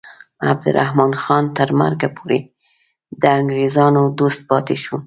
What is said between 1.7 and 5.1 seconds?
مرګه پورې د انګریزانو دوست پاتې شو.